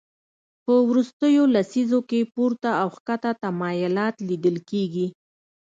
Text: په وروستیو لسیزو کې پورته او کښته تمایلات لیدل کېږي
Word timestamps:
په 0.65 0.73
وروستیو 0.89 1.43
لسیزو 1.55 1.99
کې 2.09 2.19
پورته 2.33 2.69
او 2.81 2.87
کښته 3.07 3.31
تمایلات 3.43 4.15
لیدل 4.29 4.55
کېږي 4.69 5.07